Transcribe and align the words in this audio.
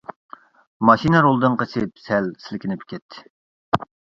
ماشىنا 0.89 1.21
رولدىن 1.27 1.59
قېچىپ 1.63 2.03
سەل 2.07 2.33
سىلكىنىپ 2.47 2.89
كەتتى. 2.95 3.25